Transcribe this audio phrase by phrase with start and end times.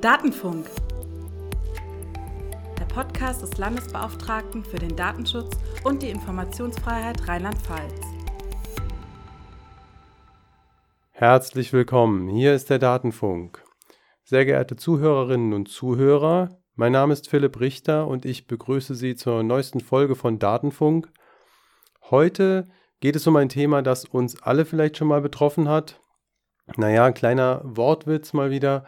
[0.00, 0.70] Datenfunk.
[2.78, 8.00] Der Podcast des Landesbeauftragten für den Datenschutz und die Informationsfreiheit Rheinland-Pfalz.
[11.10, 13.64] Herzlich willkommen, hier ist der Datenfunk.
[14.22, 19.42] Sehr geehrte Zuhörerinnen und Zuhörer, mein Name ist Philipp Richter und ich begrüße Sie zur
[19.42, 21.10] neuesten Folge von Datenfunk.
[22.08, 22.68] Heute
[23.00, 26.00] geht es um ein Thema, das uns alle vielleicht schon mal betroffen hat.
[26.76, 28.84] Naja, ein kleiner Wortwitz mal wieder.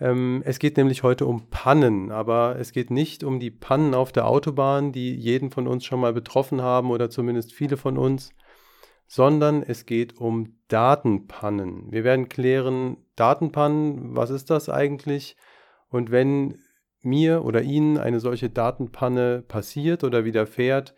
[0.00, 4.12] Ähm, es geht nämlich heute um Pannen, aber es geht nicht um die Pannen auf
[4.12, 8.34] der Autobahn, die jeden von uns schon mal betroffen haben oder zumindest viele von uns,
[9.06, 11.92] sondern es geht um Datenpannen.
[11.92, 15.36] Wir werden klären, Datenpannen, was ist das eigentlich?
[15.88, 16.58] Und wenn
[17.02, 20.94] mir oder Ihnen eine solche Datenpanne passiert oder widerfährt,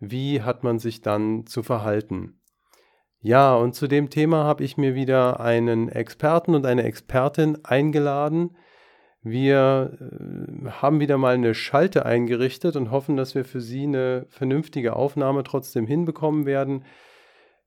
[0.00, 2.40] wie hat man sich dann zu verhalten?
[3.24, 8.54] Ja, und zu dem Thema habe ich mir wieder einen Experten und eine Expertin eingeladen.
[9.22, 14.26] Wir äh, haben wieder mal eine Schalte eingerichtet und hoffen, dass wir für Sie eine
[14.28, 16.84] vernünftige Aufnahme trotzdem hinbekommen werden.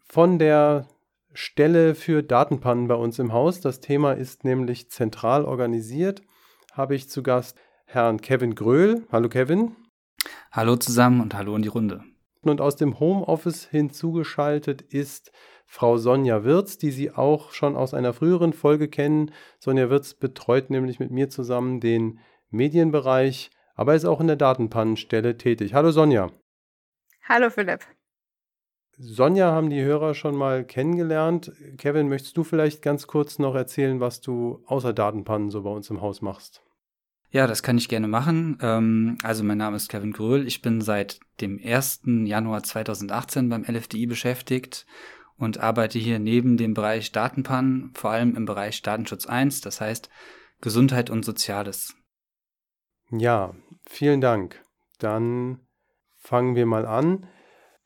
[0.08, 0.85] Von der
[1.33, 6.22] Stelle für Datenpannen bei uns im Haus, das Thema ist nämlich zentral organisiert,
[6.72, 9.08] habe ich zu Gast Herrn Kevin Gröhl.
[9.11, 9.75] Hallo Kevin.
[10.52, 12.03] Hallo zusammen und hallo in die Runde.
[12.50, 15.31] Und aus dem Homeoffice hinzugeschaltet ist
[15.66, 19.31] Frau Sonja Wirz, die Sie auch schon aus einer früheren Folge kennen.
[19.59, 25.38] Sonja Wirz betreut nämlich mit mir zusammen den Medienbereich, aber ist auch in der Datenpannenstelle
[25.38, 25.73] tätig.
[25.73, 26.31] Hallo Sonja.
[27.28, 27.81] Hallo Philipp.
[28.98, 31.52] Sonja haben die Hörer schon mal kennengelernt.
[31.78, 35.90] Kevin, möchtest du vielleicht ganz kurz noch erzählen, was du außer Datenpannen so bei uns
[35.90, 36.64] im Haus machst?
[37.30, 38.58] Ja, das kann ich gerne machen.
[38.61, 40.47] Ähm, also mein Name ist Kevin Gröhl.
[40.47, 42.02] Ich bin seit dem 1.
[42.25, 44.86] Januar 2018 beim LFDI beschäftigt
[45.38, 50.09] und arbeite hier neben dem Bereich Datenpannen, vor allem im Bereich Datenschutz 1, das heißt
[50.61, 51.95] Gesundheit und Soziales.
[53.11, 53.53] Ja,
[53.86, 54.64] vielen Dank.
[55.00, 55.59] Dann
[56.16, 57.28] fangen wir mal an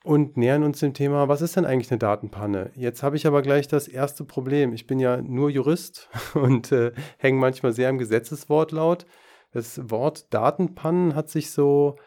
[0.03, 2.71] und nähern uns dem Thema, was ist denn eigentlich eine Datenpanne?
[2.75, 4.73] Jetzt habe ich aber gleich das erste Problem.
[4.73, 9.05] Ich bin ja nur Jurist und äh, hänge manchmal sehr im Gesetzeswortlaut.
[9.51, 11.97] Das Wort Datenpannen hat sich so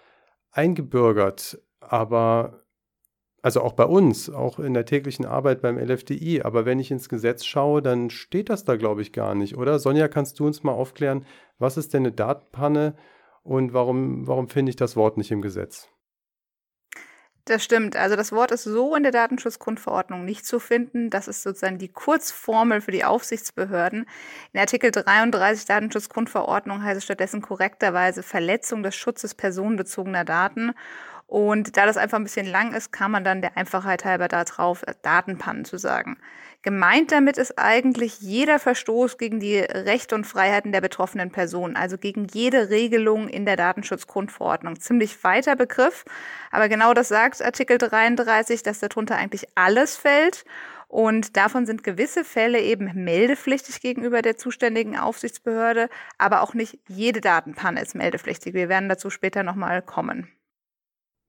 [0.51, 2.65] eingebürgert, aber
[3.43, 6.41] also auch bei uns, auch in der täglichen Arbeit beim LFDI.
[6.41, 9.79] Aber wenn ich ins Gesetz schaue, dann steht das da, glaube ich, gar nicht, oder?
[9.79, 11.27] Sonja, kannst du uns mal aufklären,
[11.59, 12.95] was ist denn eine Datenpanne
[13.43, 15.91] und warum, warum finde ich das Wort nicht im Gesetz?
[17.47, 17.95] Das stimmt.
[17.95, 21.11] Also das Wort ist so in der Datenschutzgrundverordnung nicht zu finden.
[21.11, 24.07] Das ist sozusagen die Kurzformel für die Aufsichtsbehörden.
[24.55, 30.73] In Artikel 33 Datenschutzgrundverordnung heißt es stattdessen korrekterweise Verletzung des Schutzes personenbezogener Daten.
[31.27, 34.45] Und da das einfach ein bisschen lang ist, kann man dann der Einfachheit halber da
[34.45, 36.17] drauf äh, Datenpannen zu sagen.
[36.65, 41.99] Gemeint damit ist eigentlich jeder Verstoß gegen die Rechte und Freiheiten der betroffenen Person, also
[41.99, 44.81] gegen jede Regelung in der Datenschutzgrundverordnung.
[44.81, 46.07] Ziemlich weiter Begriff,
[46.51, 50.47] aber genau das sagt Artikel 33, dass darunter eigentlich alles fällt.
[50.89, 57.21] Und davon sind gewisse Fälle eben meldepflichtig gegenüber der zuständigen Aufsichtsbehörde, aber auch nicht jede
[57.21, 58.55] Datenpanne ist meldepflichtig.
[58.55, 60.29] Wir werden dazu später nochmal kommen.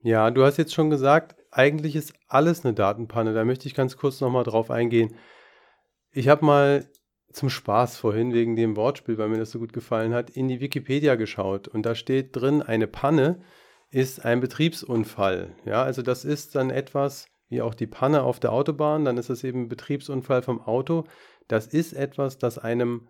[0.01, 3.33] Ja, du hast jetzt schon gesagt, eigentlich ist alles eine Datenpanne.
[3.33, 5.15] Da möchte ich ganz kurz nochmal drauf eingehen.
[6.11, 6.89] Ich habe mal
[7.31, 10.59] zum Spaß vorhin wegen dem Wortspiel, weil mir das so gut gefallen hat, in die
[10.59, 13.41] Wikipedia geschaut und da steht drin, eine Panne
[13.89, 15.55] ist ein Betriebsunfall.
[15.65, 19.29] Ja, also das ist dann etwas wie auch die Panne auf der Autobahn, dann ist
[19.29, 21.05] es eben ein Betriebsunfall vom Auto.
[21.47, 23.07] Das ist etwas, das einem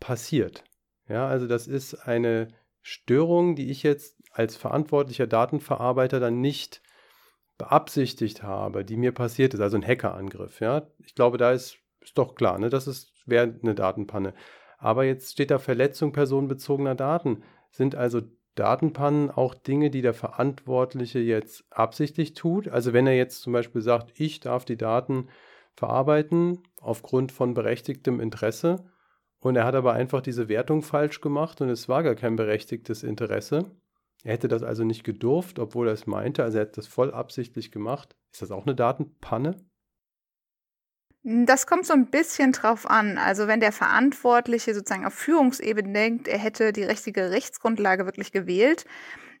[0.00, 0.64] passiert.
[1.08, 2.48] Ja, also das ist eine
[2.82, 6.82] Störung, die ich jetzt als verantwortlicher Datenverarbeiter dann nicht
[7.60, 10.60] beabsichtigt habe, die mir passiert ist, also ein Hackerangriff.
[10.60, 12.70] Ja, ich glaube, da ist, ist doch klar, ne?
[12.70, 14.32] das wäre eine Datenpanne.
[14.78, 17.42] Aber jetzt steht da Verletzung personenbezogener Daten.
[17.70, 18.22] Sind also
[18.54, 22.66] Datenpannen auch Dinge, die der Verantwortliche jetzt absichtlich tut?
[22.66, 25.28] Also wenn er jetzt zum Beispiel sagt, ich darf die Daten
[25.74, 28.90] verarbeiten aufgrund von berechtigtem Interesse
[29.38, 33.02] und er hat aber einfach diese Wertung falsch gemacht und es war gar kein berechtigtes
[33.02, 33.70] Interesse,
[34.24, 37.12] er hätte das also nicht gedurft, obwohl er es meinte, also er hat das voll
[37.12, 38.16] absichtlich gemacht.
[38.32, 39.56] Ist das auch eine Datenpanne?
[41.22, 43.18] Das kommt so ein bisschen drauf an.
[43.18, 48.86] Also wenn der Verantwortliche sozusagen auf Führungsebene denkt, er hätte die richtige Rechtsgrundlage wirklich gewählt,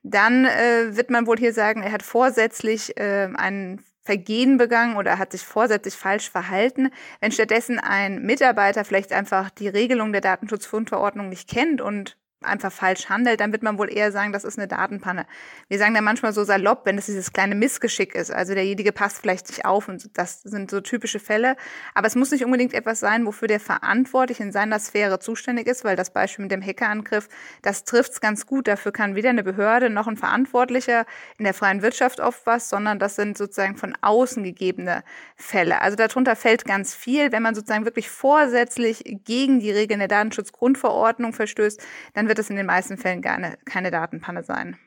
[0.02, 5.18] dann äh, wird man wohl hier sagen, er hat vorsätzlich äh, ein Vergehen begangen oder
[5.18, 6.90] hat sich vorsätzlich falsch verhalten.
[7.20, 13.10] Wenn stattdessen ein Mitarbeiter vielleicht einfach die Regelung der Datenschutzgrundverordnung nicht kennt und einfach falsch
[13.10, 15.26] handelt, dann wird man wohl eher sagen, das ist eine Datenpanne.
[15.68, 18.30] Wir sagen dann manchmal so salopp, wenn es dieses kleine Missgeschick ist.
[18.32, 21.56] Also derjenige passt vielleicht nicht auf und das sind so typische Fälle.
[21.94, 25.84] Aber es muss nicht unbedingt etwas sein, wofür der Verantwortliche in seiner Sphäre zuständig ist,
[25.84, 27.28] weil das Beispiel mit dem Hackerangriff,
[27.60, 28.68] das trifft es ganz gut.
[28.68, 31.04] Dafür kann weder eine Behörde noch ein Verantwortlicher
[31.36, 35.04] in der freien Wirtschaft oft was, sondern das sind sozusagen von außen gegebene
[35.36, 35.82] Fälle.
[35.82, 37.32] Also darunter fällt ganz viel.
[37.32, 41.82] Wenn man sozusagen wirklich vorsätzlich gegen die Regeln der Datenschutzgrundverordnung verstößt,
[42.14, 44.78] dann wird es in den meisten Fällen gar eine, keine Datenpanne sein.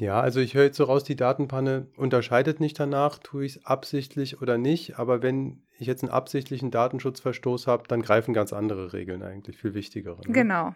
[0.00, 3.64] Ja, also ich höre jetzt so raus, die Datenpanne unterscheidet nicht danach, tue ich es
[3.64, 4.98] absichtlich oder nicht.
[4.98, 9.72] Aber wenn ich jetzt einen absichtlichen Datenschutzverstoß habe, dann greifen ganz andere Regeln eigentlich, viel
[9.74, 10.20] wichtigere.
[10.26, 10.32] Ne?
[10.32, 10.74] Genau.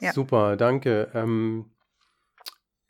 [0.00, 0.12] Ja.
[0.12, 1.10] Super, danke.
[1.14, 1.70] Ähm,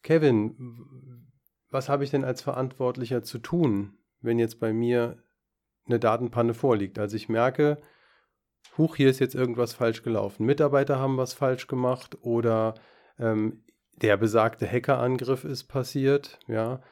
[0.03, 1.31] Kevin,
[1.71, 5.23] was habe ich denn als Verantwortlicher zu tun, wenn jetzt bei mir
[5.87, 6.99] eine Datenpanne vorliegt?
[6.99, 7.79] Also ich merke,
[8.79, 10.47] huch, hier ist jetzt irgendwas falsch gelaufen.
[10.47, 12.75] Mitarbeiter haben was falsch gemacht oder
[13.19, 13.65] ähm,
[13.97, 16.83] der besagte Hackerangriff ist passiert, ja.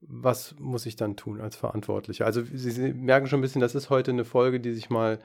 [0.00, 2.26] Was muss ich dann tun als Verantwortlicher?
[2.26, 5.20] Also Sie, Sie merken schon ein bisschen, das ist heute eine Folge, die sich mal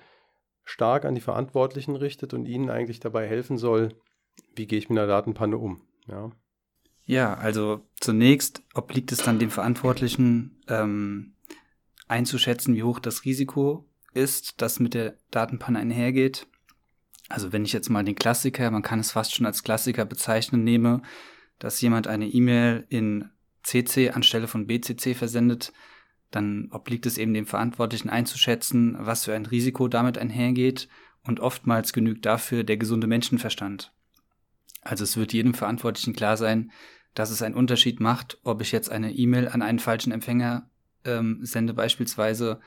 [0.63, 3.89] stark an die Verantwortlichen richtet und ihnen eigentlich dabei helfen soll,
[4.56, 6.31] wie gehe ich mit einer Datenpanne um, ja.
[7.04, 11.36] Ja, also zunächst obliegt es dann dem Verantwortlichen ähm,
[12.07, 16.48] einzuschätzen, wie hoch das Risiko ist, das mit der Datenpanne einhergeht.
[17.30, 20.63] Also wenn ich jetzt mal den Klassiker, man kann es fast schon als Klassiker bezeichnen,
[20.63, 21.02] nehme,
[21.60, 23.30] dass jemand eine E-Mail in
[23.63, 25.72] CC anstelle von BCC versendet,
[26.31, 30.88] dann obliegt es eben dem Verantwortlichen einzuschätzen, was für ein Risiko damit einhergeht
[31.24, 33.94] und oftmals genügt dafür der gesunde Menschenverstand.
[34.81, 36.72] Also es wird jedem Verantwortlichen klar sein,
[37.13, 40.69] dass es einen Unterschied macht, ob ich jetzt eine E-Mail an einen falschen Empfänger
[41.04, 42.60] ähm, sende beispielsweise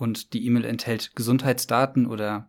[0.00, 2.48] und die E-Mail enthält Gesundheitsdaten oder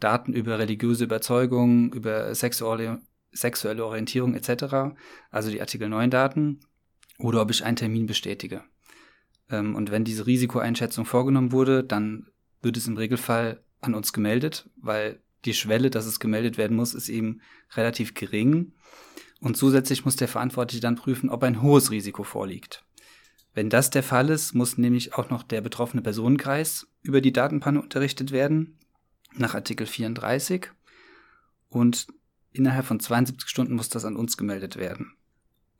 [0.00, 3.00] Daten über religiöse Überzeugungen, über sexuelle,
[3.32, 4.96] sexuelle Orientierung etc.,
[5.30, 6.60] also die Artikel 9 Daten,
[7.18, 8.62] oder ob ich einen Termin bestätige.
[9.50, 12.28] Ähm, und wenn diese Risikoeinschätzung vorgenommen wurde, dann
[12.62, 16.94] wird es im Regelfall an uns gemeldet, weil die Schwelle, dass es gemeldet werden muss,
[16.94, 17.42] ist eben
[17.76, 18.72] relativ gering.
[19.40, 22.84] Und zusätzlich muss der Verantwortliche dann prüfen, ob ein hohes Risiko vorliegt.
[23.54, 27.82] Wenn das der Fall ist, muss nämlich auch noch der betroffene Personenkreis über die Datenpanne
[27.82, 28.78] unterrichtet werden,
[29.34, 30.70] nach Artikel 34.
[31.68, 32.06] Und
[32.52, 35.14] innerhalb von 72 Stunden muss das an uns gemeldet werden.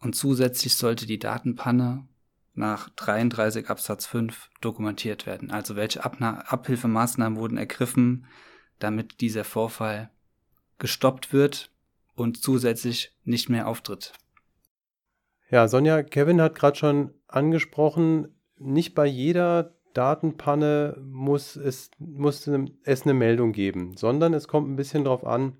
[0.01, 2.07] Und zusätzlich sollte die Datenpanne
[2.55, 5.51] nach 33 Absatz 5 dokumentiert werden.
[5.51, 8.27] Also welche Abna Abhilfemaßnahmen wurden ergriffen,
[8.79, 10.11] damit dieser Vorfall
[10.79, 11.71] gestoppt wird
[12.15, 14.13] und zusätzlich nicht mehr auftritt.
[15.51, 22.47] Ja, Sonja, Kevin hat gerade schon angesprochen, nicht bei jeder Datenpanne muss es, muss
[22.85, 25.57] es eine Meldung geben, sondern es kommt ein bisschen darauf an,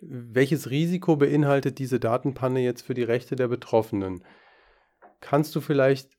[0.00, 4.22] welches Risiko beinhaltet diese Datenpanne jetzt für die Rechte der Betroffenen.
[5.20, 6.10] Kannst du vielleicht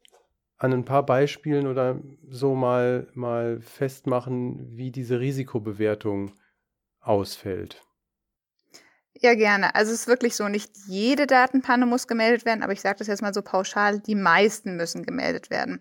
[0.57, 6.33] an ein paar Beispielen oder so mal, mal festmachen, wie diese Risikobewertung
[6.99, 7.84] ausfällt?
[9.21, 9.73] Ja, gerne.
[9.75, 13.07] Also es ist wirklich so, nicht jede Datenpanne muss gemeldet werden, aber ich sage das
[13.07, 15.79] jetzt mal so pauschal, die meisten müssen gemeldet werden.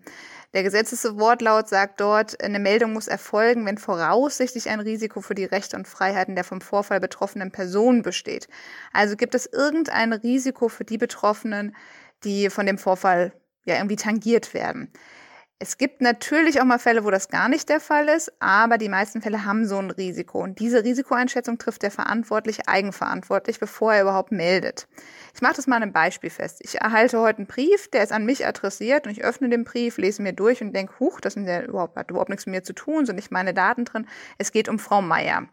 [0.53, 5.75] Der Gesetzeswortlaut sagt dort, eine Meldung muss erfolgen, wenn voraussichtlich ein Risiko für die Rechte
[5.75, 8.47] und Freiheiten der vom Vorfall betroffenen Personen besteht.
[8.93, 11.75] Also gibt es irgendein Risiko für die Betroffenen,
[12.23, 13.33] die von dem Vorfall
[13.65, 14.93] ja irgendwie tangiert werden.
[15.57, 18.89] Es gibt natürlich auch mal Fälle, wo das gar nicht der Fall ist, aber die
[18.89, 20.43] meisten Fälle haben so ein Risiko.
[20.43, 24.85] Und diese Risikoeinschätzung trifft der Verantwortliche eigenverantwortlich, bevor er überhaupt meldet.
[25.33, 26.59] Ich mache das mal an einem Beispiel fest.
[26.61, 29.97] Ich erhalte heute einen Brief, der ist an mich adressiert und ich öffne den Brief,
[29.97, 32.73] lese mir durch und denke, huch, das ja überhaupt, hat überhaupt nichts mit mir zu
[32.73, 34.09] tun, sind nicht meine Daten drin.
[34.37, 35.47] Es geht um Frau Meier.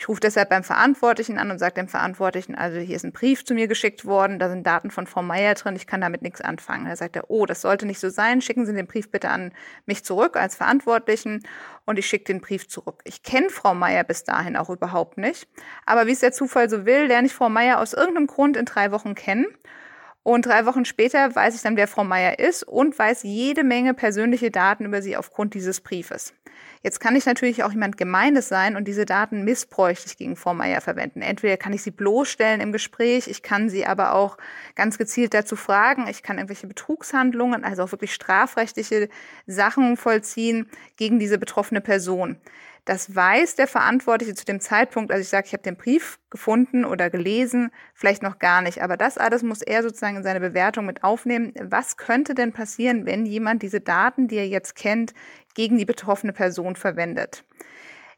[0.00, 3.44] Ich rufe deshalb beim Verantwortlichen an und sage dem Verantwortlichen, also hier ist ein Brief
[3.44, 6.40] zu mir geschickt worden, da sind Daten von Frau Meier drin, ich kann damit nichts
[6.40, 6.86] anfangen.
[6.86, 9.52] Da sagt er, oh, das sollte nicht so sein, schicken Sie den Brief bitte an
[9.84, 11.42] mich zurück als Verantwortlichen
[11.84, 13.02] und ich schicke den Brief zurück.
[13.04, 15.46] Ich kenne Frau Meier bis dahin auch überhaupt nicht,
[15.84, 18.64] aber wie es der Zufall so will, lerne ich Frau Meier aus irgendeinem Grund in
[18.64, 19.48] drei Wochen kennen
[20.22, 23.92] und drei Wochen später weiß ich dann, wer Frau Meier ist und weiß jede Menge
[23.92, 26.32] persönliche Daten über sie aufgrund dieses Briefes.
[26.82, 30.80] Jetzt kann ich natürlich auch jemand Gemeines sein und diese Daten missbräuchlich gegen Frau Meier
[30.80, 31.20] verwenden.
[31.20, 34.38] Entweder kann ich sie bloßstellen im Gespräch, ich kann sie aber auch
[34.76, 39.10] ganz gezielt dazu fragen, ich kann irgendwelche Betrugshandlungen, also auch wirklich strafrechtliche
[39.46, 42.38] Sachen vollziehen gegen diese betroffene Person.
[42.84, 46.84] Das weiß der Verantwortliche zu dem Zeitpunkt, also ich sage, ich habe den Brief gefunden
[46.84, 48.82] oder gelesen, vielleicht noch gar nicht.
[48.82, 51.52] Aber das alles muss er sozusagen in seine Bewertung mit aufnehmen.
[51.60, 55.12] Was könnte denn passieren, wenn jemand diese Daten, die er jetzt kennt,
[55.54, 57.44] gegen die betroffene Person verwendet?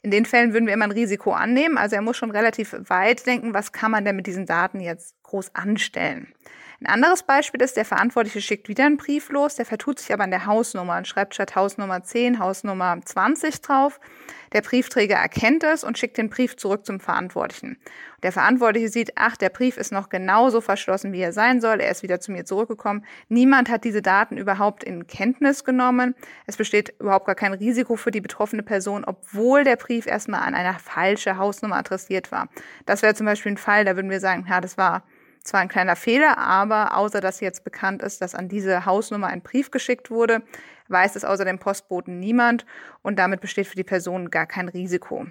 [0.02, 1.78] In den Fällen würden wir immer ein Risiko annehmen.
[1.78, 5.14] Also er muss schon relativ weit denken, was kann man denn mit diesen Daten jetzt
[5.22, 6.34] groß anstellen.
[6.82, 10.24] Ein anderes Beispiel ist, der Verantwortliche schickt wieder einen Brief los, der vertut sich aber
[10.24, 14.00] an der Hausnummer und schreibt statt Hausnummer 10 Hausnummer 20 drauf.
[14.52, 17.78] Der Briefträger erkennt es und schickt den Brief zurück zum Verantwortlichen.
[18.24, 21.80] Der Verantwortliche sieht, ach, der Brief ist noch genauso verschlossen, wie er sein soll.
[21.80, 23.04] Er ist wieder zu mir zurückgekommen.
[23.28, 26.16] Niemand hat diese Daten überhaupt in Kenntnis genommen.
[26.46, 30.56] Es besteht überhaupt gar kein Risiko für die betroffene Person, obwohl der Brief erstmal an
[30.56, 32.48] eine falsche Hausnummer adressiert war.
[32.86, 35.04] Das wäre zum Beispiel ein Fall, da würden wir sagen, ja, das war
[35.44, 39.42] zwar ein kleiner Fehler, aber außer dass jetzt bekannt ist, dass an diese Hausnummer ein
[39.42, 40.42] Brief geschickt wurde,
[40.88, 42.66] weiß es außer dem Postboten niemand
[43.02, 45.26] und damit besteht für die Person gar kein Risiko.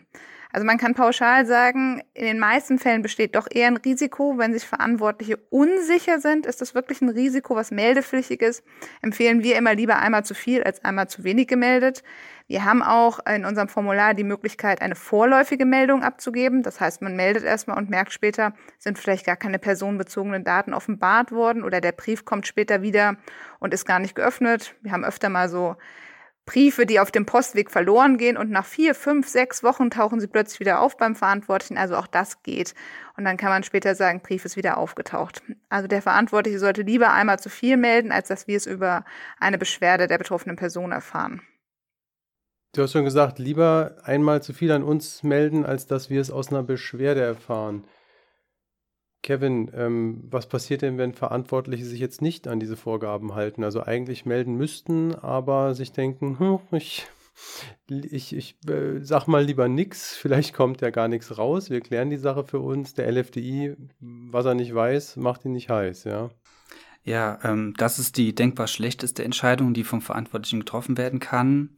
[0.54, 4.38] Also man kann pauschal sagen, in den meisten Fällen besteht doch eher ein Risiko.
[4.38, 8.64] Wenn sich Verantwortliche unsicher sind, ist das wirklich ein Risiko, was meldepflichtig ist.
[9.02, 12.04] Empfehlen wir immer lieber einmal zu viel als einmal zu wenig gemeldet.
[12.48, 16.64] Wir haben auch in unserem Formular die Möglichkeit, eine vorläufige Meldung abzugeben.
[16.64, 21.32] Das heißt, man meldet erstmal und merkt später, sind vielleicht gar keine personenbezogenen Daten offenbart
[21.32, 23.16] worden oder der Brief kommt später wieder
[23.60, 24.76] und ist gar nicht geöffnet.
[24.82, 25.78] Wir haben öfter mal so
[26.52, 30.28] Briefe, die auf dem Postweg verloren gehen und nach vier, fünf, sechs Wochen tauchen sie
[30.28, 31.78] plötzlich wieder auf beim Verantwortlichen.
[31.78, 32.76] Also auch das geht.
[33.16, 35.42] Und dann kann man später sagen, Brief ist wieder aufgetaucht.
[35.70, 39.06] Also der Verantwortliche sollte lieber einmal zu viel melden, als dass wir es über
[39.40, 41.42] eine Beschwerde der betroffenen Person erfahren.
[42.74, 46.32] Du hast schon gesagt, lieber einmal zu viel an uns melden, als dass wir es
[46.32, 47.86] aus einer Beschwerde erfahren.
[49.24, 53.64] Kevin, ähm, was passiert denn, wenn Verantwortliche sich jetzt nicht an diese Vorgaben halten?
[53.64, 57.08] Also eigentlich melden müssten, aber sich denken, hm, ich,
[57.88, 62.10] ich, ich äh, sag mal lieber nichts, vielleicht kommt ja gar nichts raus, wir klären
[62.10, 62.96] die Sache für uns.
[62.96, 66.30] Der LFDI, was er nicht weiß, macht ihn nicht heiß, ja.
[67.04, 71.78] Ja, ähm, das ist die denkbar schlechteste Entscheidung, die vom Verantwortlichen getroffen werden kann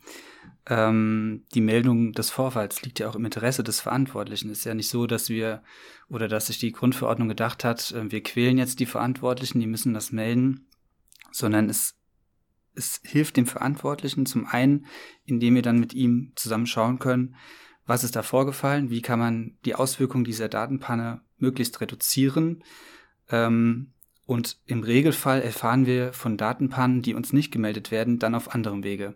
[0.70, 4.50] ähm, die Meldung des Vorfalls liegt ja auch im Interesse des Verantwortlichen.
[4.50, 5.62] Es ist ja nicht so, dass wir
[6.10, 9.94] oder dass sich die Grundverordnung gedacht hat, äh, wir quälen jetzt die Verantwortlichen, die müssen
[9.94, 10.68] das melden,
[11.32, 11.96] sondern es,
[12.76, 14.86] es hilft dem Verantwortlichen zum einen,
[15.26, 17.36] indem wir dann mit ihm zusammen schauen können,
[17.86, 22.64] was ist da vorgefallen, wie kann man die Auswirkungen dieser Datenpanne möglichst reduzieren.
[23.30, 23.92] Ähm,
[24.26, 28.84] und im Regelfall erfahren wir von Datenpannen, die uns nicht gemeldet werden, dann auf anderem
[28.84, 29.16] Wege.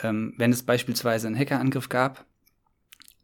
[0.00, 2.26] Ähm, wenn es beispielsweise einen Hackerangriff gab,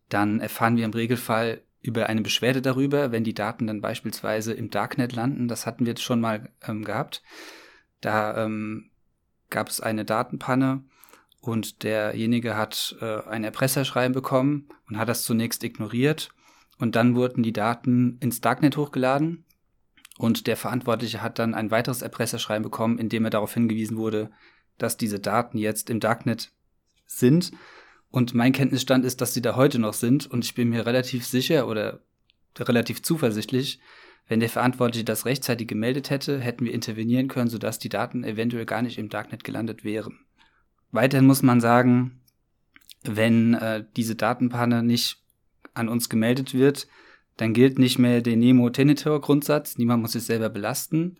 [0.08, 4.70] dann erfahren wir im Regelfall über eine Beschwerde darüber, wenn die Daten dann beispielsweise im
[4.70, 5.48] Darknet landen.
[5.48, 7.22] Das hatten wir jetzt schon mal ähm, gehabt.
[8.00, 8.90] Da ähm,
[9.50, 10.84] gab es eine Datenpanne
[11.40, 16.30] und derjenige hat äh, ein Erpresserschreiben bekommen und hat das zunächst ignoriert.
[16.78, 19.44] Und dann wurden die Daten ins Darknet hochgeladen
[20.18, 24.30] und der Verantwortliche hat dann ein weiteres Erpresserschreiben bekommen, in dem er darauf hingewiesen wurde,
[24.78, 26.52] dass diese Daten jetzt im Darknet
[27.18, 27.52] sind.
[28.10, 30.26] Und mein Kenntnisstand ist, dass sie da heute noch sind.
[30.26, 32.00] Und ich bin mir relativ sicher oder
[32.58, 33.80] relativ zuversichtlich,
[34.28, 38.66] wenn der Verantwortliche das rechtzeitig gemeldet hätte, hätten wir intervenieren können, sodass die Daten eventuell
[38.66, 40.20] gar nicht im Darknet gelandet wären.
[40.90, 42.20] Weiterhin muss man sagen,
[43.02, 45.22] wenn äh, diese Datenpanne nicht
[45.74, 46.86] an uns gemeldet wird,
[47.36, 51.16] dann gilt nicht mehr der Nemo-Tenitor-Grundsatz, niemand muss sich selber belasten,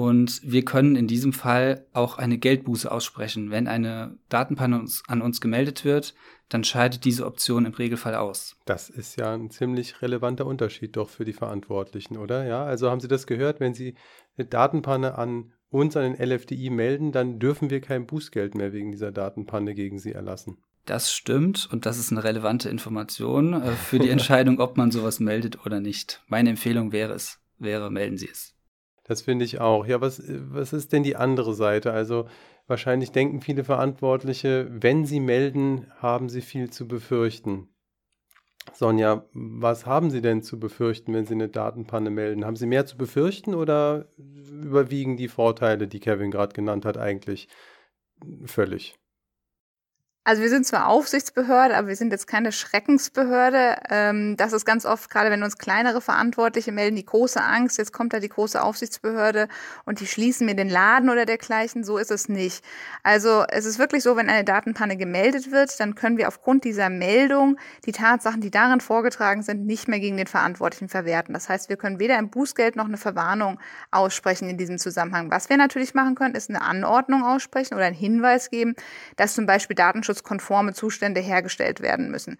[0.00, 3.50] und wir können in diesem Fall auch eine Geldbuße aussprechen.
[3.50, 6.14] Wenn eine Datenpanne an uns gemeldet wird,
[6.48, 8.56] dann scheidet diese Option im Regelfall aus.
[8.64, 12.46] Das ist ja ein ziemlich relevanter Unterschied doch für die Verantwortlichen, oder?
[12.46, 13.60] Ja, also haben Sie das gehört?
[13.60, 13.94] Wenn Sie
[14.38, 18.92] eine Datenpanne an uns, an den LFDI melden, dann dürfen wir kein Bußgeld mehr wegen
[18.92, 20.56] dieser Datenpanne gegen Sie erlassen.
[20.86, 25.20] Das stimmt und das ist eine relevante Information äh, für die Entscheidung, ob man sowas
[25.20, 26.22] meldet oder nicht.
[26.26, 28.54] Meine Empfehlung wäre es, wäre, melden Sie es.
[29.10, 29.86] Das finde ich auch.
[29.86, 31.92] Ja, was, was ist denn die andere Seite?
[31.92, 32.28] Also
[32.68, 37.66] wahrscheinlich denken viele Verantwortliche, wenn sie melden, haben sie viel zu befürchten.
[38.72, 42.44] Sonja, was haben Sie denn zu befürchten, wenn Sie eine Datenpanne melden?
[42.44, 47.48] Haben Sie mehr zu befürchten oder überwiegen die Vorteile, die Kevin gerade genannt hat, eigentlich
[48.44, 48.99] völlig?
[50.22, 53.76] Also wir sind zwar Aufsichtsbehörde, aber wir sind jetzt keine Schreckensbehörde.
[53.88, 57.94] Ähm, das ist ganz oft, gerade wenn uns kleinere Verantwortliche melden, die große Angst, jetzt
[57.94, 59.48] kommt da die große Aufsichtsbehörde
[59.86, 61.84] und die schließen mir den Laden oder dergleichen.
[61.84, 62.62] So ist es nicht.
[63.02, 66.90] Also es ist wirklich so, wenn eine Datenpanne gemeldet wird, dann können wir aufgrund dieser
[66.90, 71.32] Meldung die Tatsachen, die darin vorgetragen sind, nicht mehr gegen den Verantwortlichen verwerten.
[71.32, 73.58] Das heißt, wir können weder ein Bußgeld noch eine Verwarnung
[73.90, 75.30] aussprechen in diesem Zusammenhang.
[75.30, 78.74] Was wir natürlich machen können, ist eine Anordnung aussprechen oder einen Hinweis geben,
[79.16, 82.38] dass zum Beispiel Datenschutz datenschutzkonforme Zustände hergestellt werden müssen.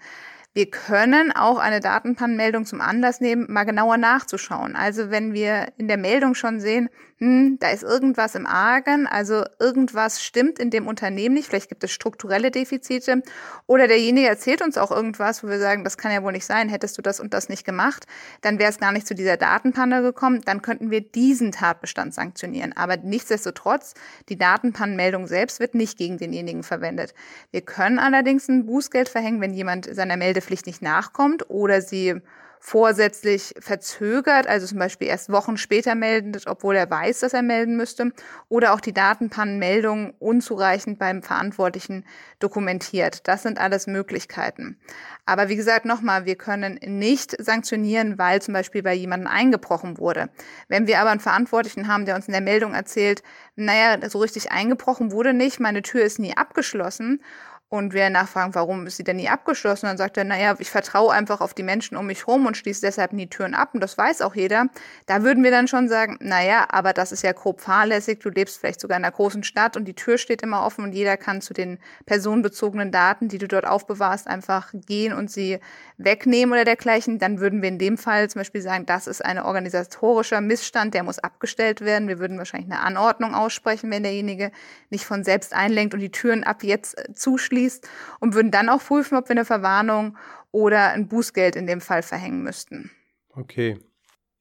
[0.53, 4.75] Wir können auch eine Datenpannenmeldung zum Anlass nehmen, mal genauer nachzuschauen.
[4.75, 6.89] Also wenn wir in der Meldung schon sehen,
[7.23, 11.85] hm, da ist irgendwas im Argen, also irgendwas stimmt in dem Unternehmen nicht, vielleicht gibt
[11.85, 13.23] es strukturelle Defizite.
[13.67, 16.71] Oder derjenige erzählt uns auch irgendwas, wo wir sagen, das kann ja wohl nicht sein,
[16.71, 18.07] hättest du das und das nicht gemacht,
[18.41, 22.75] dann wäre es gar nicht zu dieser Datenpanne gekommen, dann könnten wir diesen Tatbestand sanktionieren.
[22.75, 23.93] Aber nichtsdestotrotz,
[24.31, 27.12] die Datenpannenmeldung selbst wird nicht gegen denjenigen verwendet.
[27.50, 32.23] Wir können allerdings ein Bußgeld verhängen, wenn jemand seiner Meldepflicht nicht nachkommt oder sie
[32.62, 37.76] vorsätzlich verzögert, also zum Beispiel erst Wochen später meldet, obwohl er weiß, dass er melden
[37.76, 38.12] müsste,
[38.50, 42.05] oder auch die Datenpannenmeldung unzureichend beim Verantwortlichen
[42.38, 43.26] dokumentiert.
[43.26, 44.79] Das sind alles Möglichkeiten.
[45.25, 50.29] Aber wie gesagt, nochmal, wir können nicht sanktionieren, weil zum Beispiel bei jemandem eingebrochen wurde.
[50.69, 53.23] Wenn wir aber einen Verantwortlichen haben, der uns in der Meldung erzählt,
[53.57, 57.23] naja, so richtig eingebrochen wurde nicht, meine Tür ist nie abgeschlossen
[57.71, 59.87] und wir nachfragen, warum ist sie denn nie abgeschlossen?
[59.87, 62.81] Dann sagt er, naja, ich vertraue einfach auf die Menschen um mich rum und schließe
[62.81, 63.71] deshalb nie Türen ab.
[63.75, 64.67] Und das weiß auch jeder.
[65.07, 68.19] Da würden wir dann schon sagen, naja, aber das ist ja grob fahrlässig.
[68.19, 70.93] Du lebst vielleicht sogar in einer großen Stadt und die Tür steht immer offen und
[70.93, 75.61] jeder kann zu den personenbezogenen Daten, die du dort aufbewahrst, einfach gehen und sie
[75.97, 77.21] wegnehmen oder dergleichen.
[77.21, 81.05] Dann würden wir in dem Fall zum Beispiel sagen, das ist ein organisatorischer Missstand, der
[81.05, 82.09] muss abgestellt werden.
[82.09, 84.50] Wir würden wahrscheinlich eine Anordnung aussprechen, wenn derjenige
[84.89, 87.88] nicht von selbst einlenkt und die Türen ab jetzt zuschließt ausschließt
[88.21, 90.17] und würden dann auch prüfen, ob wir eine Verwarnung
[90.50, 92.90] oder ein Bußgeld in dem Fall verhängen müssten.
[93.31, 93.79] Okay.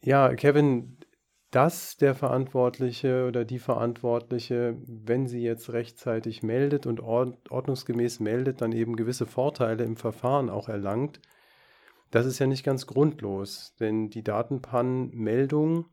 [0.02, 0.98] Ja, Kevin,
[1.52, 8.72] dass der Verantwortliche oder die Verantwortliche, wenn sie jetzt rechtzeitig meldet und ordnungsgemäß meldet, dann
[8.72, 11.20] eben gewisse Vorteile im Verfahren auch erlangt,
[12.12, 15.86] das ist ja nicht ganz grundlos, denn die Datenpannenmeldung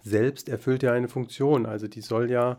[0.00, 1.66] selbst erfüllt ja eine Funktion.
[1.66, 2.58] Also die soll ja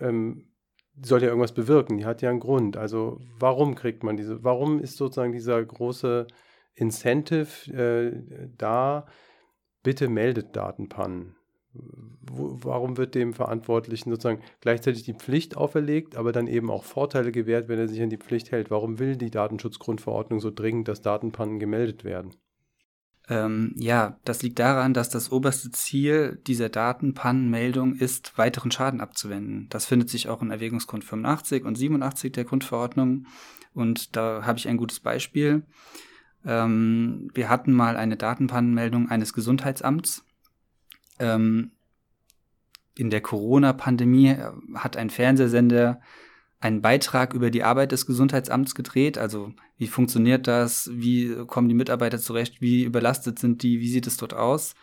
[0.00, 0.51] ähm,
[0.94, 2.76] die soll ja irgendwas bewirken, die hat ja einen Grund.
[2.76, 6.26] Also warum kriegt man diese, warum ist sozusagen dieser große
[6.74, 9.06] Incentive äh, da,
[9.82, 11.36] bitte meldet Datenpannen?
[12.20, 17.32] Wo, warum wird dem Verantwortlichen sozusagen gleichzeitig die Pflicht auferlegt, aber dann eben auch Vorteile
[17.32, 18.70] gewährt, wenn er sich an die Pflicht hält?
[18.70, 22.34] Warum will die Datenschutzgrundverordnung so dringend, dass Datenpannen gemeldet werden?
[23.28, 29.68] Ähm, ja, das liegt daran, dass das oberste Ziel dieser Datenpannenmeldung ist, weiteren Schaden abzuwenden.
[29.70, 33.26] Das findet sich auch in Erwägungsgrund 85 und 87 der Grundverordnung.
[33.74, 35.62] Und da habe ich ein gutes Beispiel.
[36.44, 40.24] Ähm, wir hatten mal eine Datenpannenmeldung eines Gesundheitsamts.
[41.18, 41.70] Ähm,
[42.96, 46.00] in der Corona-Pandemie äh, hat ein Fernsehsender
[46.62, 49.18] einen Beitrag über die Arbeit des Gesundheitsamts gedreht.
[49.18, 50.88] Also wie funktioniert das?
[50.92, 52.60] Wie kommen die Mitarbeiter zurecht?
[52.60, 53.80] Wie überlastet sind die?
[53.80, 54.74] Wie sieht es dort aus?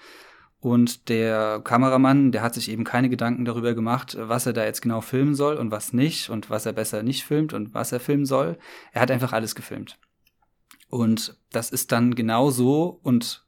[0.59, 4.81] Und der Kameramann, der hat sich eben keine Gedanken darüber gemacht, was er da jetzt
[4.81, 8.01] genau filmen soll und was nicht und was er besser nicht filmt und was er
[8.01, 8.57] filmen soll.
[8.91, 9.97] Er hat einfach alles gefilmt.
[10.89, 13.45] Und das ist dann genau so und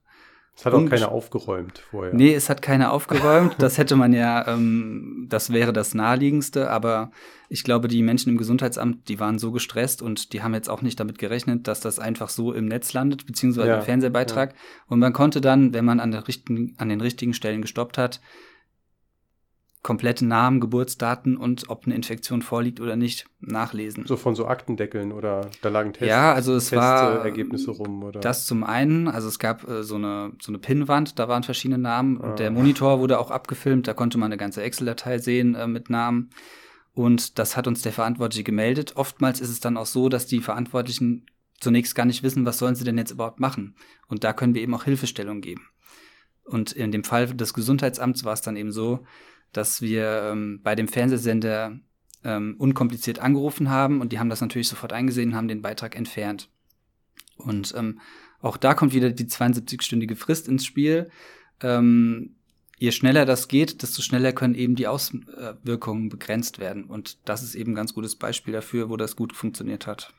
[0.56, 2.14] es hat auch keiner aufgeräumt vorher.
[2.14, 3.56] Nee, es hat keiner aufgeräumt.
[3.60, 6.70] Das hätte man ja, ähm, das wäre das Naheliegendste.
[6.70, 7.12] Aber
[7.50, 10.82] ich glaube, die Menschen im Gesundheitsamt, die waren so gestresst und die haben jetzt auch
[10.82, 14.52] nicht damit gerechnet, dass das einfach so im Netz landet, beziehungsweise ja, im Fernsehbeitrag.
[14.52, 14.58] Ja.
[14.88, 18.22] Und man konnte dann, wenn man an, der richtigen, an den richtigen Stellen gestoppt hat,
[19.84, 24.06] komplette Namen, Geburtsdaten und ob eine Infektion vorliegt oder nicht nachlesen.
[24.06, 28.20] So von so Aktendeckeln oder da lagen Tests, ja, also es war Ergebnisse rum oder
[28.20, 31.80] das zum einen, also es gab äh, so eine so eine Pinnwand, da waren verschiedene
[31.80, 32.30] Namen ah.
[32.30, 35.90] und der Monitor wurde auch abgefilmt, da konnte man eine ganze Excel-Datei sehen äh, mit
[35.90, 36.30] Namen
[36.94, 38.98] und das hat uns der Verantwortliche gemeldet.
[38.98, 41.26] Oftmals ist es dann auch so, dass die Verantwortlichen
[41.60, 43.76] zunächst gar nicht wissen, was sollen sie denn jetzt überhaupt machen
[44.08, 45.68] und da können wir eben auch Hilfestellung geben.
[46.44, 49.06] Und in dem Fall des Gesundheitsamts war es dann eben so,
[49.52, 51.80] dass wir ähm, bei dem Fernsehsender
[52.24, 55.96] ähm, unkompliziert angerufen haben und die haben das natürlich sofort eingesehen und haben den Beitrag
[55.96, 56.50] entfernt.
[57.38, 58.00] Und ähm,
[58.40, 61.10] auch da kommt wieder die 72-stündige Frist ins Spiel.
[61.62, 62.36] Ähm,
[62.78, 66.86] je schneller das geht, desto schneller können eben die Auswirkungen begrenzt werden.
[66.86, 70.14] Und das ist eben ein ganz gutes Beispiel dafür, wo das gut funktioniert hat.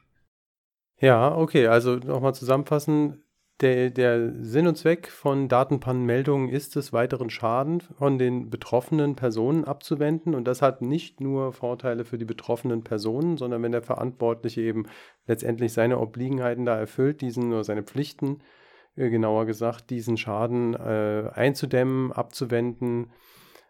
[1.00, 3.24] Ja, okay, also nochmal zusammenfassen.
[3.62, 9.64] Der, der Sinn und Zweck von Datenpannenmeldungen ist es, weiteren Schaden von den betroffenen Personen
[9.64, 10.34] abzuwenden.
[10.34, 14.86] Und das hat nicht nur Vorteile für die betroffenen Personen, sondern wenn der Verantwortliche eben
[15.28, 18.40] letztendlich seine Obliegenheiten da erfüllt, diesen oder seine Pflichten,
[18.96, 23.12] äh, genauer gesagt, diesen Schaden äh, einzudämmen, abzuwenden,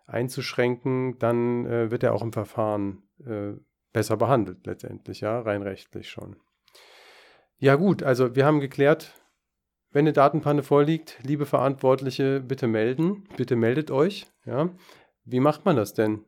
[0.07, 3.53] einzuschränken, dann äh, wird er auch im Verfahren äh,
[3.93, 6.37] besser behandelt, letztendlich, ja, rein rechtlich schon.
[7.59, 9.22] Ja, gut, also wir haben geklärt,
[9.93, 13.25] wenn eine Datenpanne vorliegt, liebe Verantwortliche, bitte melden.
[13.37, 14.27] Bitte meldet euch.
[14.45, 14.71] Ja.
[15.25, 16.25] Wie macht man das denn?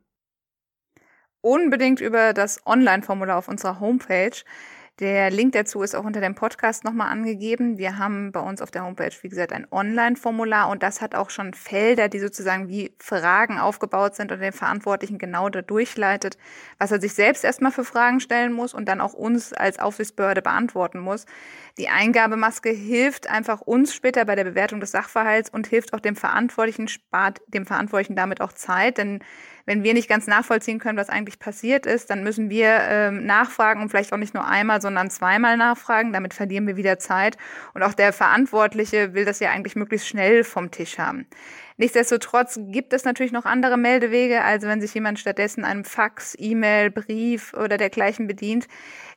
[1.41, 4.43] Unbedingt über das Online-Formular auf unserer Homepage.
[4.99, 7.77] Der Link dazu ist auch unter dem Podcast nochmal angegeben.
[7.77, 11.29] Wir haben bei uns auf der Homepage, wie gesagt, ein Online-Formular und das hat auch
[11.29, 16.37] schon Felder, die sozusagen wie Fragen aufgebaut sind und den Verantwortlichen genau da durchleitet,
[16.79, 20.41] was er sich selbst erstmal für Fragen stellen muss und dann auch uns als Aufsichtsbehörde
[20.41, 21.25] beantworten muss.
[21.77, 26.15] Die Eingabemaske hilft einfach uns später bei der Bewertung des Sachverhalts und hilft auch dem
[26.15, 29.21] Verantwortlichen, spart dem Verantwortlichen damit auch Zeit, denn
[29.65, 33.81] wenn wir nicht ganz nachvollziehen können, was eigentlich passiert ist, dann müssen wir ähm, nachfragen
[33.81, 36.13] und vielleicht auch nicht nur einmal, sondern zweimal nachfragen.
[36.13, 37.37] Damit verlieren wir wieder Zeit.
[37.73, 41.25] Und auch der Verantwortliche will das ja eigentlich möglichst schnell vom Tisch haben.
[41.77, 44.43] Nichtsdestotrotz gibt es natürlich noch andere Meldewege.
[44.43, 48.67] Also wenn sich jemand stattdessen einem Fax, E-Mail, Brief oder dergleichen bedient,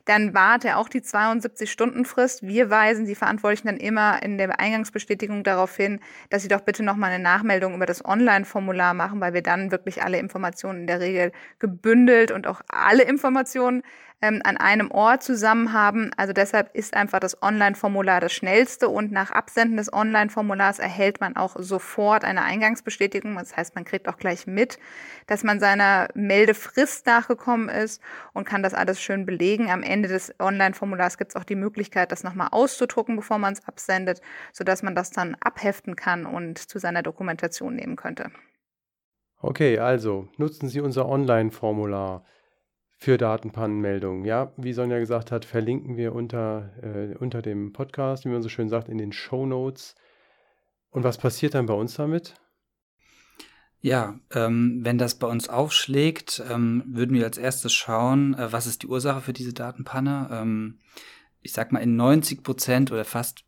[0.09, 2.41] dann wahrt er auch die 72-Stunden-Frist.
[2.41, 5.99] Wir weisen die Verantwortlichen dann immer in der Eingangsbestätigung darauf hin,
[6.31, 10.01] dass sie doch bitte nochmal eine Nachmeldung über das Online-Formular machen, weil wir dann wirklich
[10.01, 13.83] alle Informationen in der Regel gebündelt und auch alle Informationen
[14.21, 16.11] ähm, an einem Ort zusammen haben.
[16.17, 21.35] Also deshalb ist einfach das Online-Formular das schnellste und nach Absenden des Online-Formulars erhält man
[21.37, 23.35] auch sofort eine Eingangsbestätigung.
[23.35, 24.77] Das heißt, man kriegt auch gleich mit,
[25.27, 28.01] dass man seiner Meldefrist nachgekommen ist
[28.33, 29.69] und kann das alles schön belegen.
[29.69, 33.65] Am Ende des Online-Formulars gibt es auch die Möglichkeit, das nochmal auszudrucken, bevor man es
[33.67, 38.31] absendet, sodass man das dann abheften kann und zu seiner Dokumentation nehmen könnte.
[39.41, 42.25] Okay, also nutzen Sie unser Online-Formular
[43.01, 44.25] für Datenpannenmeldungen.
[44.25, 48.49] Ja, wie Sonja gesagt hat, verlinken wir unter, äh, unter dem Podcast, wie man so
[48.49, 49.95] schön sagt, in den Show Notes.
[50.89, 52.33] Und was passiert dann bei uns damit?
[53.79, 58.67] Ja, ähm, wenn das bei uns aufschlägt, ähm, würden wir als erstes schauen, äh, was
[58.67, 60.27] ist die Ursache für diese Datenpanne.
[60.29, 60.79] Ähm,
[61.41, 63.45] ich sag mal, in 90 Prozent oder fast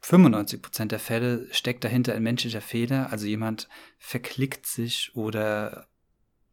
[0.00, 3.12] 95 Prozent der Fälle steckt dahinter ein menschlicher Fehler.
[3.12, 5.88] Also jemand verklickt sich oder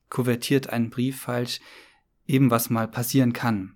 [0.10, 1.62] kuvertiert einen Brief falsch
[2.30, 3.76] eben was mal passieren kann.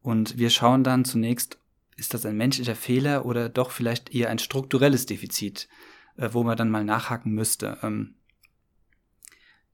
[0.00, 1.58] Und wir schauen dann zunächst,
[1.96, 5.68] ist das ein menschlicher Fehler oder doch vielleicht eher ein strukturelles Defizit,
[6.16, 7.78] äh, wo man dann mal nachhaken müsste.
[7.82, 8.14] Ähm,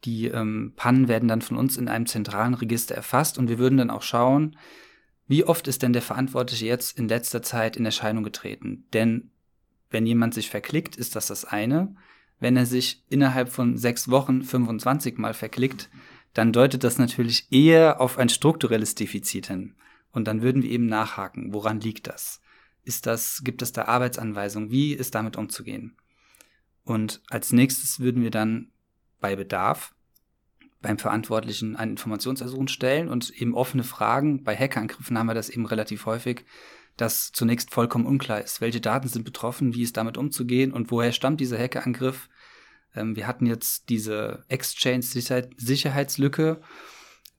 [0.04, 3.78] die ähm, Pannen werden dann von uns in einem zentralen Register erfasst und wir würden
[3.78, 4.56] dann auch schauen,
[5.26, 8.86] wie oft ist denn der Verantwortliche jetzt in letzter Zeit in Erscheinung getreten?
[8.94, 9.30] Denn
[9.90, 11.94] wenn jemand sich verklickt, ist das das eine.
[12.40, 15.90] Wenn er sich innerhalb von sechs Wochen 25 Mal verklickt,
[16.34, 19.74] dann deutet das natürlich eher auf ein strukturelles Defizit hin.
[20.10, 22.40] Und dann würden wir eben nachhaken, woran liegt das?
[22.84, 24.70] Ist das, gibt es da Arbeitsanweisungen?
[24.70, 25.96] Wie ist damit umzugehen?
[26.84, 28.72] Und als nächstes würden wir dann
[29.20, 29.94] bei Bedarf
[30.80, 34.44] beim Verantwortlichen ein Informationsersuchen stellen und eben offene Fragen.
[34.44, 36.44] Bei Hackerangriffen haben wir das eben relativ häufig,
[36.96, 41.12] dass zunächst vollkommen unklar ist, welche Daten sind betroffen, wie ist damit umzugehen und woher
[41.12, 42.28] stammt dieser Hackerangriff
[42.94, 46.60] wir hatten jetzt diese Exchange-Sicherheitslücke.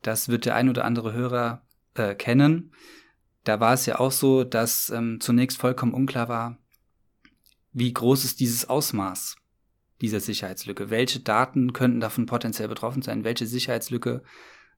[0.01, 1.61] Das wird der ein oder andere Hörer
[1.95, 2.71] äh, kennen.
[3.43, 6.57] Da war es ja auch so, dass ähm, zunächst vollkommen unklar war,
[7.71, 9.35] wie groß ist dieses Ausmaß
[10.01, 10.89] dieser Sicherheitslücke?
[10.89, 13.23] Welche Daten könnten davon potenziell betroffen sein?
[13.23, 14.23] Welche Sicherheitslücke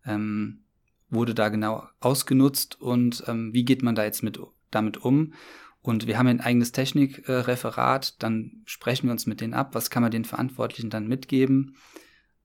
[0.05, 0.63] ähm,
[1.09, 4.39] wurde da genau ausgenutzt und ähm, wie geht man da jetzt mit,
[4.71, 5.33] damit um?
[5.81, 10.03] Und wir haben ein eigenes Technikreferat, dann sprechen wir uns mit denen ab, was kann
[10.03, 11.75] man den Verantwortlichen dann mitgeben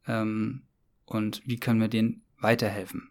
[0.06, 0.62] ähm,
[1.04, 3.10] und wie können wir denen weiterhelfen.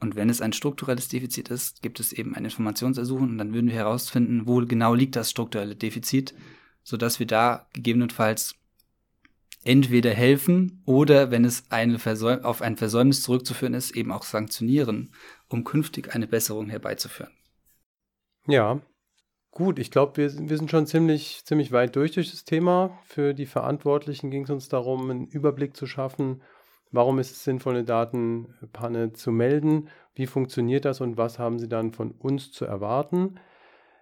[0.00, 3.68] Und wenn es ein strukturelles Defizit ist, gibt es eben ein Informationsersuchen und dann würden
[3.68, 6.34] wir herausfinden, wo genau liegt das strukturelle Defizit,
[6.82, 8.54] sodass wir da gegebenenfalls
[9.64, 11.98] entweder helfen oder, wenn es eine
[12.44, 15.12] auf ein Versäumnis zurückzuführen ist, eben auch sanktionieren,
[15.48, 17.32] um künftig eine Besserung herbeizuführen.
[18.48, 18.80] Ja,
[19.50, 19.78] gut.
[19.78, 22.98] Ich glaube, wir, wir sind schon ziemlich, ziemlich weit durch durch das Thema.
[23.04, 26.42] Für die Verantwortlichen ging es uns darum, einen Überblick zu schaffen.
[26.90, 29.90] Warum ist es sinnvoll, eine Datenpanne zu melden?
[30.14, 33.38] Wie funktioniert das und was haben Sie dann von uns zu erwarten?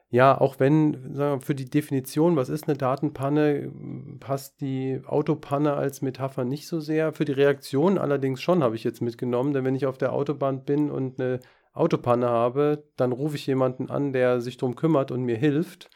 [0.09, 3.73] Ja, auch wenn wir, für die Definition, was ist eine Datenpanne,
[4.21, 7.13] passt die Autopanne als Metapher nicht so sehr.
[7.13, 10.65] Für die Reaktion allerdings schon, habe ich jetzt mitgenommen, denn wenn ich auf der Autobahn
[10.65, 11.41] bin und eine
[11.77, 15.91] Autopanne habe, dann rufe ich jemanden an, der sich darum kümmert und mir hilft,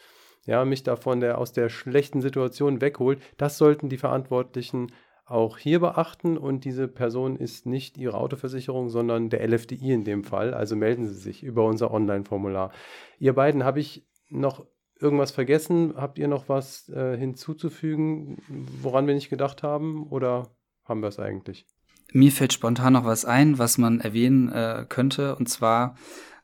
[0.46, 3.20] ja, mich davon der, aus der schlechten Situation wegholt.
[3.36, 4.92] Das sollten die Verantwortlichen
[5.24, 10.24] auch hier beachten und diese Person ist nicht Ihre Autoversicherung, sondern der LFDI in dem
[10.24, 10.54] Fall.
[10.54, 12.72] Also melden Sie sich über unser Online-Formular.
[13.20, 14.66] Ihr beiden, habe ich noch
[14.98, 15.94] irgendwas vergessen?
[15.96, 18.38] Habt ihr noch was äh, hinzuzufügen,
[18.82, 20.50] woran wir nicht gedacht haben oder
[20.84, 21.66] haben wir es eigentlich?
[22.12, 25.96] Mir fällt spontan noch was ein, was man erwähnen äh, könnte, und zwar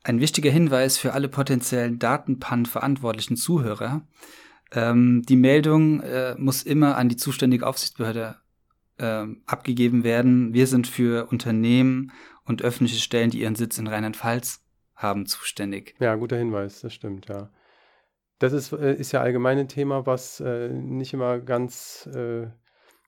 [0.04, 4.02] ein wichtiger Hinweis für alle potenziellen Datenpannen-verantwortlichen Zuhörer.
[4.72, 8.36] Ähm, die Meldung äh, muss immer an die zuständige Aufsichtsbehörde
[8.98, 10.54] äh, abgegeben werden.
[10.54, 12.12] Wir sind für Unternehmen
[12.44, 15.94] und öffentliche Stellen, die ihren Sitz in Rheinland-Pfalz haben zuständig.
[15.98, 17.50] Ja, guter Hinweis, das stimmt, ja.
[18.38, 22.48] Das ist, äh, ist ja allgemein ein Thema, was äh, nicht immer ganz äh,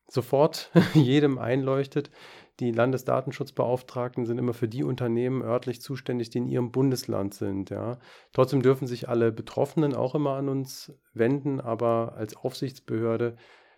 [0.06, 2.10] sofort jedem einleuchtet.
[2.60, 7.70] Die Landesdatenschutzbeauftragten sind immer für die Unternehmen örtlich zuständig, die in ihrem Bundesland sind.
[7.70, 7.98] Ja.
[8.32, 13.36] Trotzdem dürfen sich alle Betroffenen auch immer an uns wenden, aber als Aufsichtsbehörde